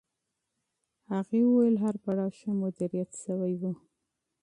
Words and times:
هغې 1.11 1.39
وویل 1.45 1.75
هر 1.83 1.95
پړاو 2.03 2.35
ښه 2.37 2.49
مدیریت 2.61 3.11
شوی 3.23 3.53
و. 3.61 3.63